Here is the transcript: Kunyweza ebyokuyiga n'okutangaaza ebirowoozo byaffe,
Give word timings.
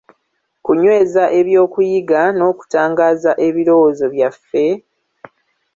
Kunyweza 0.65 1.23
ebyokuyiga 1.39 2.21
n'okutangaaza 2.37 3.31
ebirowoozo 3.47 4.05
byaffe, 4.13 4.65